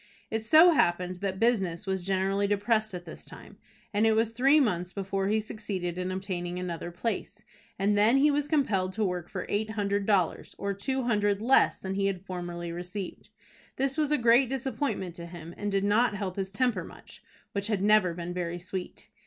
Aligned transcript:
It 0.31 0.43
so 0.43 0.71
happened 0.71 1.17
that 1.17 1.39
business 1.39 1.85
was 1.85 2.03
generally 2.03 2.47
depressed 2.47 2.95
at 2.95 3.05
this 3.05 3.23
time, 3.23 3.59
and 3.93 4.03
it 4.07 4.13
was 4.13 4.31
three 4.31 4.59
months 4.59 4.91
before 4.91 5.27
he 5.27 5.39
succeeded 5.39 5.95
in 5.95 6.09
obtaining 6.11 6.57
another 6.57 6.89
place, 6.89 7.43
and 7.77 7.95
then 7.95 8.17
he 8.17 8.31
was 8.31 8.47
compelled 8.47 8.93
to 8.93 9.05
work 9.05 9.29
for 9.29 9.45
eight 9.47 9.69
hundred 9.69 10.07
dollars, 10.07 10.55
or 10.57 10.73
two 10.73 11.03
hundred 11.03 11.39
less 11.39 11.77
than 11.79 11.93
he 11.93 12.07
had 12.07 12.25
formerly 12.25 12.71
received. 12.71 13.29
This 13.75 13.95
was 13.95 14.11
a 14.11 14.17
great 14.17 14.49
disappointment 14.49 15.13
to 15.17 15.27
him, 15.27 15.53
and 15.55 15.71
did 15.71 15.83
not 15.83 16.15
help 16.15 16.35
his 16.35 16.49
temper 16.49 16.83
much, 16.83 17.21
which 17.51 17.67
had 17.67 17.83
never 17.83 18.15
been 18.15 18.33
very 18.33 18.57
sweet. 18.57 19.07